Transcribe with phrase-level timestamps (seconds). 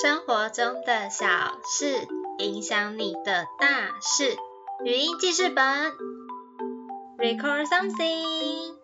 [0.00, 1.26] 生活中的小
[1.64, 2.06] 事
[2.38, 4.36] 影响你的大事。
[4.84, 5.64] 语音记事本
[7.18, 8.76] ，Record something。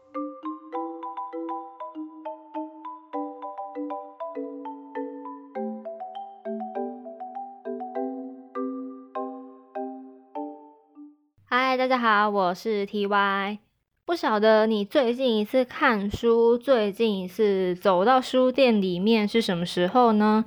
[11.45, 13.59] 嗨，大家好，我是 TY。
[14.05, 20.47] 不晓得你最近一次看书，最近一次走到书店里面是什么时候呢？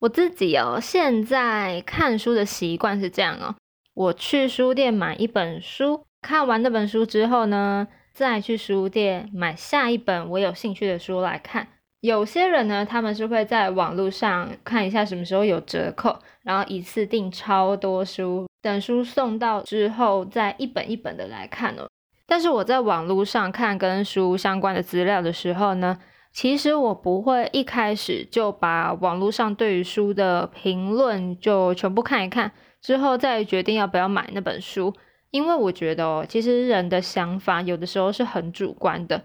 [0.00, 3.54] 我自己哦，现在看书的习惯是这样哦，
[3.94, 11.68] 我去书店买一本书，看完那本书之后呢，再去书店买下一本我有兴趣的书来看。
[12.00, 21.88] 有些人呢，他们是会在网络上看一下什么时候有折扣，然后一次订超多书，等书送到之后再一本一本的来看哦。
[22.26, 25.98] 但是我在网络上看跟书相关的资料的时候呢，
[26.34, 32.50] 其实我不会一开始就把网络上对于书的评论就全部看一看，
[32.82, 34.92] 之后再决定要不要买那本书。
[35.30, 39.22] 因为我觉得哦，其实人的想法有的时候是很主观的。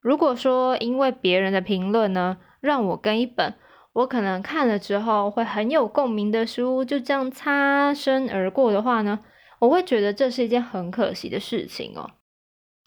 [0.00, 3.54] 如果说因为别人的评论呢，让我跟一本
[3.92, 9.20] 我可能看了之后会很有共鸣的书就这样擦身而过的话呢，
[9.60, 12.10] 我会觉得这是一件很可惜的事情哦。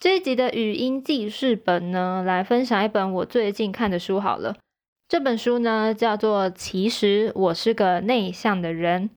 [0.03, 4.57] 这一集的语音记事本呢，来分享一本我最近看的书好了。
[5.07, 9.09] 这本书呢叫做《其实我是个内向的人》，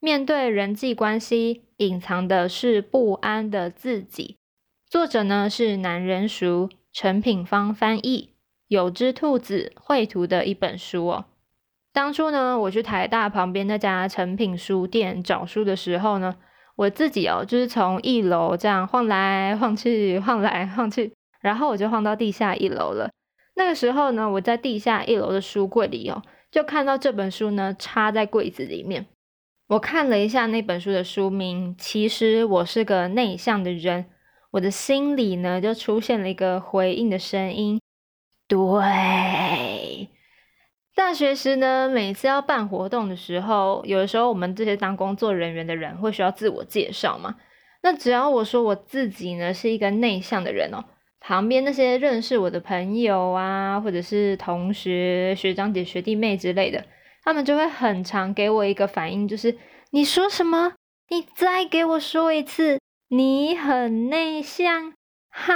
[0.00, 4.36] 面对人际关系，隐藏的是不安的自己。
[4.86, 8.34] 作者呢是男人熟陈品芳翻译，
[8.68, 11.24] 有只兔子绘图的一本书哦。
[11.90, 16.36] 当初呢，我去台大旁边那家诚品书店找书的时候呢。
[16.76, 23.10] 我自己哦，就是从一楼这样晃来晃去，晃来晃去，然后我就晃到地下一楼了。
[23.54, 29.06] 那个时候呢，我在地下一楼的书柜里哦，就看到这本书呢插在柜子里面。
[29.68, 34.06] 我看了一下那本书的书名，其实我是个内向的人，
[34.50, 37.80] 我的心里呢就出现了一个回应的声音，
[38.48, 40.08] 对。
[40.94, 47.34] 大学时呢，每次要办活动的时候，有的时候我们这些当工作人员的人会需要自我介绍嘛。
[47.82, 50.84] 那只要我说我自己呢是一个内向的人哦，
[51.20, 56.84] 旁边那些认识我的朋友啊，或者是同学、学长姐、学弟妹之类的，
[57.24, 59.58] 他们就会很常给我一个反应，就是
[59.90, 60.74] 你说什么？
[61.08, 62.78] 你再给我说一次，
[63.08, 64.94] 你很内向，
[65.28, 65.52] 哈？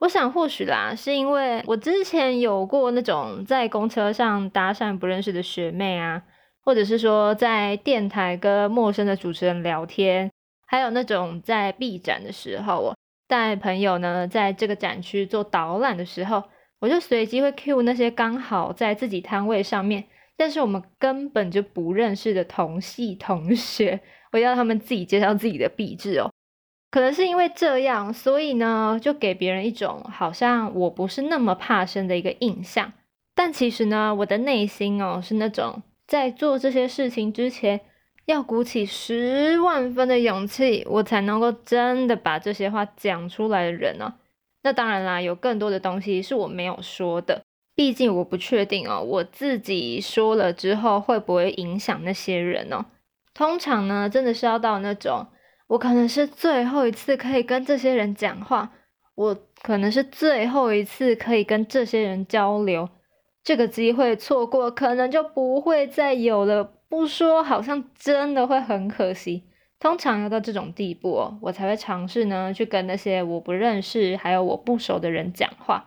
[0.00, 6.22] 我想或许啦，是因为我之前有过那种在公车上搭讪不认识的学妹啊，
[6.64, 10.30] 或者是说在电台跟陌生的主持人聊天，
[10.66, 12.96] 还有那种在 B 展的时候，我
[13.28, 16.42] 带朋友呢在这个展区做导览的时候，
[16.80, 20.04] 我就随机会 cue 那些刚好在自己摊位上面，
[20.38, 24.00] 但是我们根本就不认识的同系同学，
[24.32, 26.32] 我要他们自己介绍自己的壁纸哦。
[26.90, 32.92] 可能是因为这样，所以呢，就给别人一种好像我不是那么怕生的一个印象。
[33.34, 37.80] 但其实呢，我的内心哦是那种在做这些事情之前，
[38.26, 44.14] 要鼓起十万分的勇气，我才能够真的把这些话讲出来的人呢。
[44.64, 47.42] 那当然啦，有更多的东西是我没有说的，
[47.76, 52.84] 毕竟我不确定哦，我自己说了之后会不会影响那些人呢？
[53.32, 55.28] 通常呢，真的是要到那种。
[55.70, 58.72] 我可能是最后一次可以跟这些人讲话，
[59.14, 62.88] 我可能是最后一次可以跟这些人交流，
[63.44, 66.64] 这个机会错过，可能就不会再有了。
[66.88, 69.44] 不说，好像真的会很可惜。
[69.78, 75.86] 通常要到这种地步，哦，我才会尝试呢，去跟那些我不认识还有我不熟的人讲话。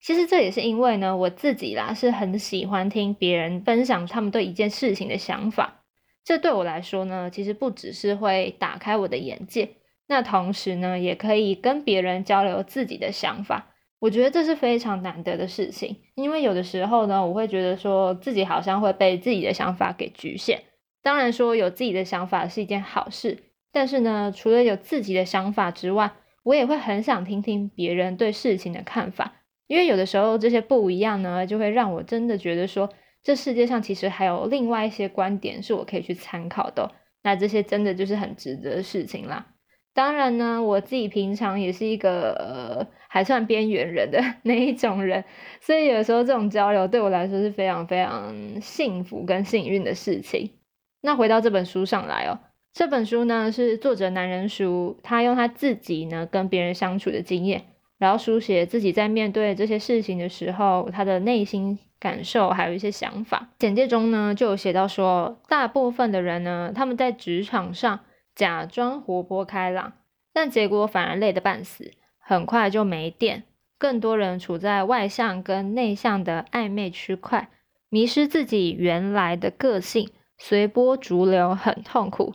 [0.00, 5.82] 其实这也是因为呢，我自己啦是很喜欢听别人分享他们对一件事情的想法。
[6.26, 9.76] 这对我来说呢，其实不只是会打开我的眼界，
[10.08, 13.68] 那同时呢，也可以跟别人交流自己的想法。
[14.00, 20.64] 我觉得这是非常难得的事情，因为有的时候呢，我会觉得说自己好像会被自己的想法给局限。
[21.00, 23.38] 当然说有自己的想法是一件好事，
[23.70, 26.10] 但是呢，除了有自己的想法之外，
[26.42, 32.90] 我也会很想听听别人对事情的看法，因为有的时候这些不一样呢，就会让我真的觉得说。
[33.26, 36.92] 这世界上其实还有另外一些观点是我可以去参考的，
[37.24, 39.44] 那这些真的就是很值得的事情啦。
[39.92, 45.24] 当然呢，我自己平常也是一个呃还算边缘人的那一种人，
[45.60, 50.52] 所以有时候这种交流对我来说是非常非常幸福跟幸运的事情。
[51.00, 52.38] 那回到这本书上来哦，
[52.72, 57.64] 这本书呢是作者男人书，他用他自己呢跟别人相处的经验，
[57.98, 61.80] 然后书写自己在面对这些事情的时候，他的内心。
[61.98, 63.48] 感受，还有一些想法。
[63.58, 68.00] 简介中呢就有写到说，大部分的人呢，他们在职场上
[68.34, 69.92] 假装活泼开朗，
[70.32, 73.44] 但结果反而累得半死，很快就没电。
[73.78, 77.50] 更多人处在外向跟内向的暧昧区块，
[77.90, 82.34] 迷失自己原来的个性，随波逐流，很痛苦。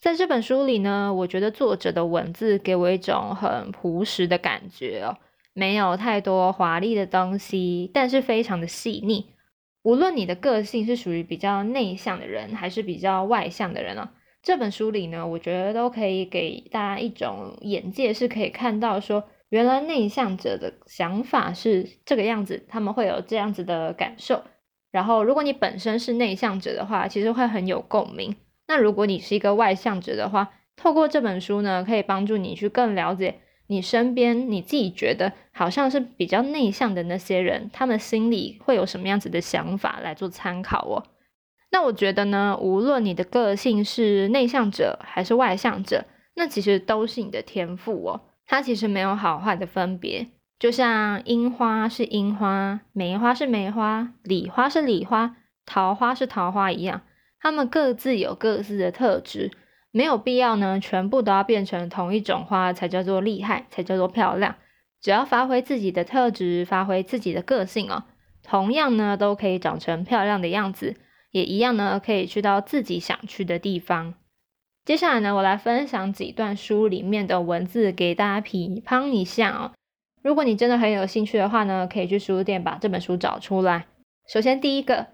[0.00, 5.16] 在这本书里呢，我觉得作者的文字给我一种很朴实的感觉哦。
[5.54, 9.30] 没有太多华丽的东西，但是非常的细腻。
[9.82, 14.12] 无论你的个性是属于比较内向的人，还是比较外向的人啊，
[14.42, 24.42] 这本书里呢，我觉得都可以给大家一种眼界，是可以看到说，原来内向者的想法是这个样子，他们会有这样子的感受。
[24.90, 28.36] 然后，如果你本身是内向者的话，其实会很有共鸣。
[28.66, 33.40] 那如果你是一个外向者的话，透过这本书呢，可以帮助你去更了解。
[33.66, 41.04] 你身边你自己觉得好像是比较内向的那些人，他们心里会有什么样子的想法来做参考哦？
[41.70, 46.04] 那我觉得呢，无论你的个性是内向者还是外向者，
[46.36, 48.20] 那其实都是你的天赋哦。
[48.46, 50.28] 它其实没有好坏的分别，
[50.58, 57.00] 就像樱花是樱花，梅花是梅花，李花是李花，桃花是桃花一样，
[57.40, 59.50] 它们各自有各自的特质。
[59.96, 64.56] 没有必要呢，全部都要变成同一种花才叫做厉害，才叫做漂亮。
[65.00, 68.02] 只要发挥自己的特质，发挥自己的个性哦，
[68.42, 70.96] 同样呢都可以长成漂亮的样子，
[71.30, 74.14] 也一样呢可以去到自己想去的地方。
[74.84, 79.70] 接下来呢，我来分享几段书里面的文字给大家批判一下哦。
[80.24, 83.86] 如果你真的很有兴趣的话呢，可以去书店把这本书找出来。
[84.26, 85.06] 首先第一个，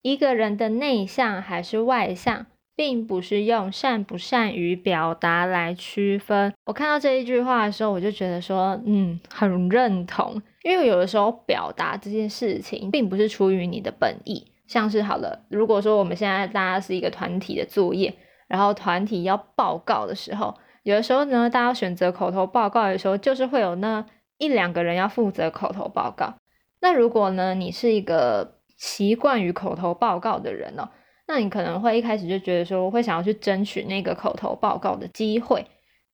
[0.00, 2.46] 一个人的内向还是外向？
[2.78, 6.54] 并不是用善不善于表达来区分。
[6.64, 10.40] 我看到这一句话的时候，我就觉得说，嗯，很认同。
[10.62, 14.46] 因为有的时候表达这件事情，并不是出于你的本意。
[14.68, 18.14] 像是好了，如果说我们现在大家是一个团体的作业，
[18.46, 20.54] 然后团体要报告的时候，
[20.84, 26.34] 有的时候呢，大家选择口头报告的时候，就是会有那一两个人要负责口头报告。
[26.80, 30.88] 那如果呢，你是一个习惯于口头报告的人哦。
[31.28, 35.64] 那你可能会一开始就觉得说，我会想要去争取那个口头报告的机会。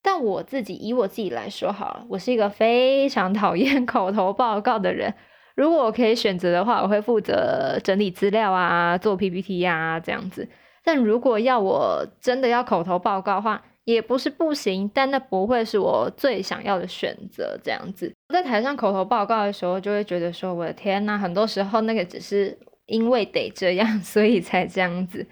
[0.02, 5.14] 但我自己以我自己来说好了，我是一个非常讨厌 口头报告的人。
[5.54, 10.46] 如果我可以选择的话，我会负责整理资料啊，做 PPT 呀这样子。
[10.82, 17.56] 但如果要我真的要口头报告的话，也不是不行，但那不会是我最想要的选择。
[17.62, 22.58] 这样子，在台上口头报告的时候，就会觉得说，我的天呐，很多时候那个只是。
[22.86, 25.26] 因为得这样， 所以才这样子。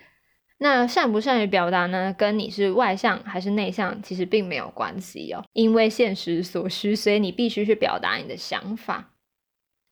[0.59, 2.15] 那善不善于表达呢？
[2.17, 5.45] 跟你是外向还是内向，其实并没有关系哦。
[5.53, 9.11] 因为现实所需，所以你必须去表达你的想法。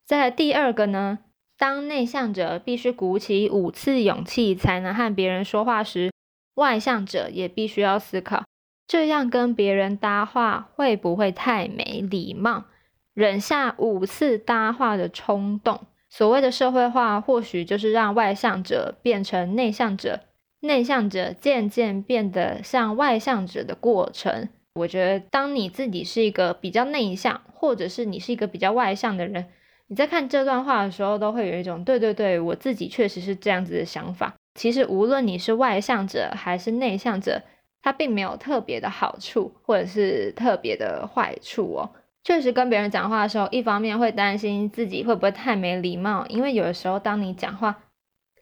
[0.05, 1.19] 再来第二个呢，
[1.57, 6.11] 当内向者必须鼓起五次勇气才能和别人说话时，
[6.55, 8.45] 外向者也必须要思考，
[8.87, 12.65] 这样跟别人搭话会不会太没礼貌？
[13.13, 15.85] 忍下五次搭话的冲动。
[16.11, 20.19] 所谓的社会化，或许就是让外向者变成内向者，
[20.59, 24.49] 内向者渐渐变得像外向者的过程。
[24.75, 29.47] 我觉得，当你自己是一个比较内向，或者是你是一个比较外向的人，
[29.87, 34.35] 你在看这段话的时候，都会有一种对对对，我自己确实是这样子的想法。
[34.59, 37.41] 其实，无论你是外向者还是内向者，
[37.81, 41.89] 它并没有特别的好处，或者是特别的坏处哦。
[42.23, 47.79] 确实，跟别人讲话的时候，一方面会担心自己会不会太没礼貌，因为有的时候，当你讲话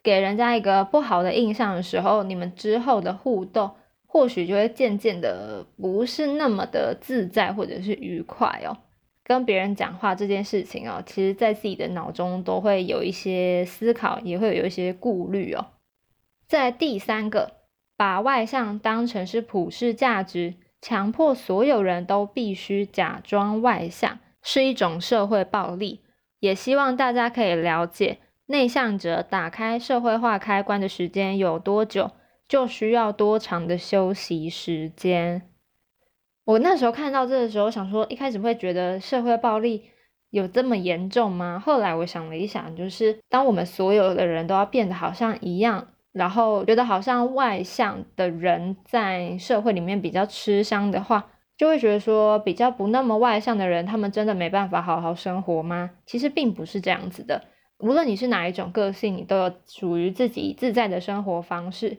[0.04, 3.72] 给人家一个不好的印象的时候，你们之后的互动
[4.06, 8.78] 或许就会渐渐的不是那么的自在或者是愉快哦。
[9.24, 15.68] 跟别人讲话这件事情哦，其实在自己的脑中都会有一些思考，也会有一些顾虑哦。
[16.48, 17.52] 在第三个，
[17.96, 20.56] 把外向当成是普世价值。
[20.82, 26.02] 强迫所有人都必须假装外向是一种社会暴力，
[26.40, 32.12] 也希望大家可以了解，内向者打开社会化开关的时间有多久，
[32.48, 35.50] 就需要多长的休息时间。
[36.46, 39.90] 我那时候看到这个时候，想说一开始会觉得社会暴力
[40.32, 41.62] 有这么严重吗？
[41.64, 45.90] 后来我想了一想，就是当我们所有的人都要变得好像一样。
[46.12, 55.92] 然后觉得好像外向的人在社会里面比较吃香的话，就会觉得说比较不那么外向的人，他们真的没办法好好生活吗？
[56.06, 57.44] 其实并不是这样子的。
[57.80, 61.98] 无论你是哪一种个性，你都有属于自己自在的生活方式。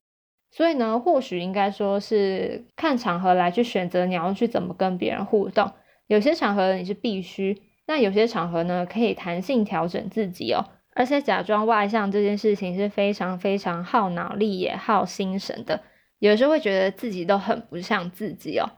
[0.50, 5.70] 所以呢，或许应该说是看场合来去选择你要去怎么跟别人互动。
[6.08, 10.66] 有些场合你是必须，那有些场合呢可以弹性调整自己哦。
[10.94, 15.80] 而且假装外向这件事情是非常非常耗脑力也耗心神的，
[16.18, 18.68] 有时候会觉得自己都很不像自己哦。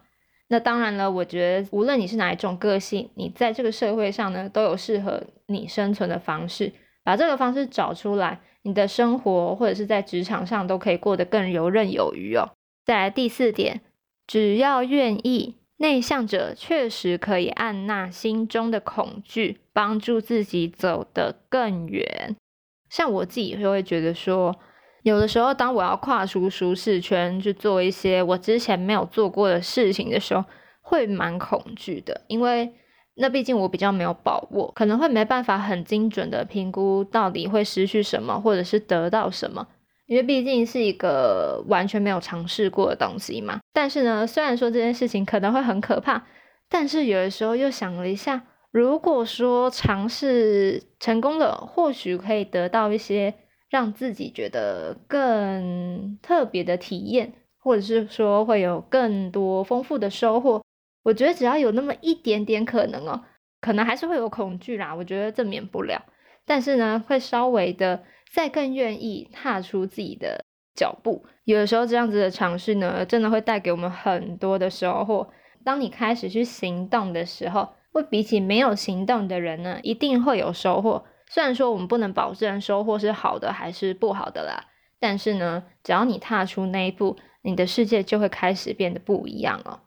[0.49, 12.51] 那当然了，我觉得无论你是哪一种个性，你在这个社会上呢，都有适合你生存的方式，把这个方式找出来，你的生活或者是在职场上都可以过得更游刃有余哦。
[12.85, 13.81] 再来第四点，
[14.27, 22.37] 只要愿意，内向者确实可以按捺心中的恐惧，帮助自己走得更远。
[22.89, 24.57] 像我自己就会觉得说。
[25.03, 30.45] 有的时候，当我要跨出舒适圈去做一些我之前没有做过的事情的时候，
[30.81, 32.73] 会蛮恐惧的，因为
[33.17, 39.67] 那毕竟我比较没有把握，可能会没办法很精准的评估到底会失去什么，或者是得到什么，
[40.13, 43.61] 因为毕竟是一个完全没有尝试过的东西嘛。
[43.73, 46.27] 但是呢，虽然说这件事情可能会很可怕，
[46.69, 53.35] 但是有的时候又想了一下，如果说尝试成功了，或许可以得到一些。
[53.73, 60.63] 让自己觉得更特别的体验，或者是说会有更多丰富的收获。
[61.03, 63.23] 我觉得只要有那么一点点可能哦，
[63.63, 64.95] 可能还是会有恐惧啦。
[64.95, 66.05] 我觉得这免不了，
[66.45, 71.25] 但是呢，会稍微的再更愿意踏出自己的脚步。
[71.45, 75.29] 有的时候这样子的尝试呢，真的会带给我们很多的收获。
[75.65, 81.05] 当你开始去行动的时候，会比起没有行动的人呢，一定会有收获。
[81.29, 84.65] 虽然说我们不能保证收获是好的还是不好的啦，
[84.99, 89.81] 但是呢，只要你踏出那一步，你的世界就会开始变得不一样哦。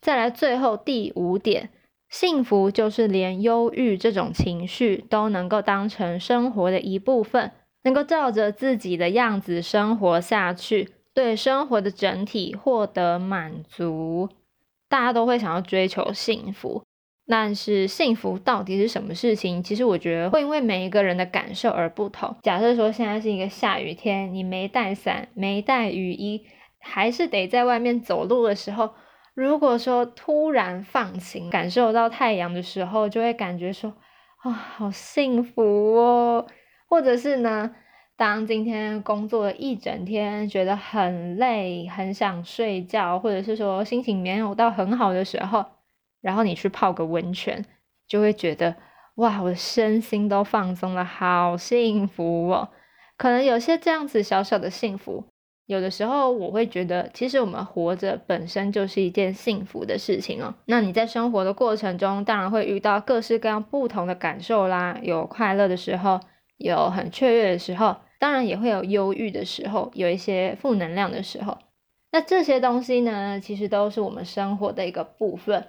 [0.00, 1.70] 再来，最后第五点，
[2.08, 14.28] 幸福就是连忧郁这种情绪都能够当成生活的一部分，能够照着自己的样子生活下去，对生活的整体获得满足。
[14.88, 16.82] 大家都会想要追求幸福。
[17.30, 19.62] 但是幸福到底是什么事情？
[19.62, 22.34] 其实我觉得会因为每一个人的感受而不同。
[22.42, 26.46] 假设说现在是一个下雨天，你没带伞、没带雨衣，
[26.80, 28.94] 还是得在外面走路的时候，
[29.34, 33.92] 如果说突然放晴，感受到太阳的时候，就会感觉说
[34.38, 36.46] 啊，好幸福哦。
[36.88, 37.74] 或者是呢，
[38.16, 45.64] 当今天工作了一整天，觉得很累，很想睡觉，或者是说心情没有到很好的时候。
[46.20, 47.64] 然后你去泡个温泉，
[48.08, 48.74] 就会觉得
[49.14, 52.70] 哇，我身心都放松了，好幸福哦。
[53.16, 55.24] 可能有些这样子小小的幸福，
[55.66, 60.54] 有的时候我会觉得，其实我们活着本身就是一件幸福的事情哦。
[60.66, 66.18] 那你在生活的过程中，当然会遇到各式各样不同的感受啦，有快乐的时候，
[66.58, 71.56] 有很雀跃的时候，当然也会有忧郁的时候，有一些负能量的时候。
[72.12, 75.68] 那这些东西呢，其实都是我们生活的一个部分。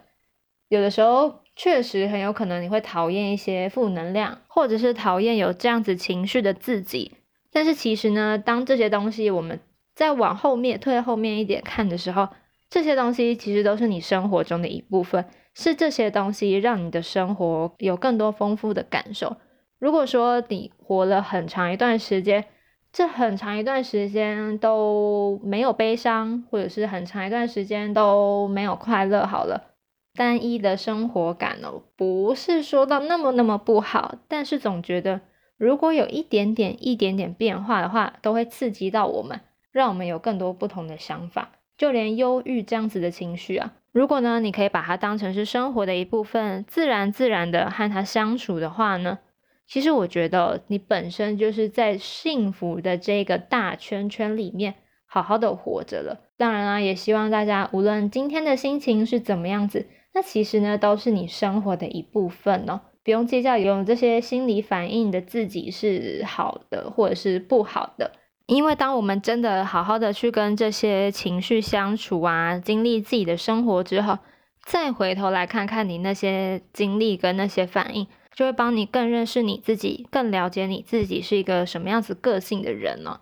[0.67, 7.13] 有的时候确实很有可能你会讨厌一些负能量，或者是讨厌有这样子情绪的自己。
[7.51, 9.59] 但是其实呢，当这些东西我们
[9.95, 12.29] 再往后面退后面一点看的时候，
[12.69, 19.37] 这些东西其实都是你生活中的一部分，是这些东西让你的生活有更多丰富的感受。
[19.79, 22.45] 如果说你活了很长一段时间，
[22.91, 29.67] 这很长一段时间都没有悲伤，或者是很长一段时间都没有快乐，好了。
[30.15, 35.21] 单一的生活感哦，不是说到那么那么不好，但是总觉得
[35.55, 39.39] 如果有一点点一点点变化的话，都会刺激到我们，
[39.71, 41.51] 让我们有更多不同的想法。
[41.77, 49.19] 就连忧郁这样子的情绪啊，如果呢，你可以把它当成是生活的一部分，自然自然的和它相处的话呢，
[49.69, 54.73] 其实我觉得你本身就是在幸福的这个大圈圈里面
[55.05, 56.21] 好好的活着了。
[56.37, 59.85] 当然啦，也希望大家无论今天的心情是怎么样子。
[60.15, 68.11] 那其实呢，都是你生活的一部分哦，不用计较有这些心理反应的自己是好的或者是不好的，
[68.47, 74.17] 因为当我们真的好好的去跟这些情绪相处啊，经历自己的生活之后，
[74.65, 78.07] 再回头来看看你那些经历跟那些反应，
[78.39, 83.19] 就会帮你更认识你自己，更了解你自己是一个什么样子个性的人呢。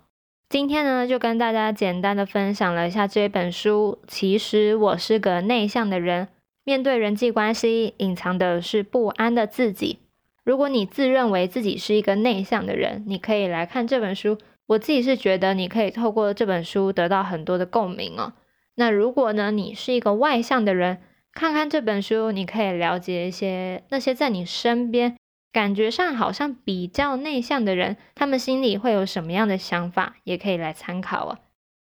[0.48, 3.98] 今天呢，就跟大家简单的分享了一下这本书。
[4.06, 6.28] 其实我是个内向的人。
[6.64, 9.98] 面对人际关系，隐藏的是不安的自己。
[10.44, 14.38] 如果你自认为自己是一个内向的人，你可以来看这本书。
[14.68, 18.34] 我自己是觉得你可以透过这本书得到很多的共鸣哦。
[18.76, 21.00] 那如果呢，你是一个外向的人，
[21.38, 25.16] 看看这本书，你可以了解一些那些在你身边
[25.54, 31.38] 感觉上好像比较内向的人，他们心里会有什么样的想法，也可以来参考哦。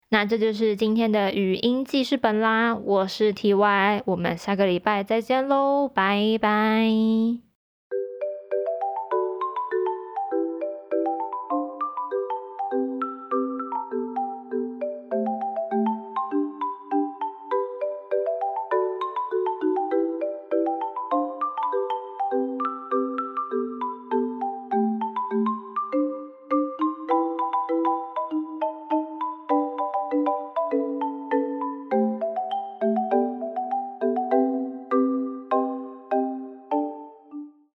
[0.08, 7.53] 那这就是今天的语音记事本啦，我是 T Y，我们下个礼拜再见喽，拜拜。